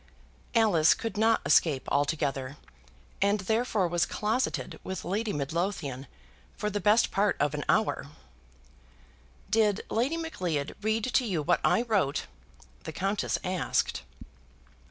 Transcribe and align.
Alice 0.55 0.95
could 0.95 1.15
not 1.15 1.41
escape 1.45 1.83
altogether, 1.91 2.57
and 3.21 3.41
therefore 3.41 3.87
was 3.87 4.07
closeted 4.07 4.79
with 4.83 5.05
Lady 5.05 5.31
Midlothian 5.31 6.07
for 6.57 6.71
the 6.71 6.79
best 6.81 7.11
part 7.11 7.37
of 7.39 7.53
an 7.53 7.63
hour. 7.69 8.07
"Did 9.47 9.81
Lady 9.91 10.17
Macleod 10.17 10.73
read 10.81 11.03
to 11.03 11.23
you 11.27 11.43
what 11.43 11.61
I 11.63 11.83
wrote?" 11.83 12.25
the 12.81 12.91
Countess 12.91 13.37
asked. 13.43 14.01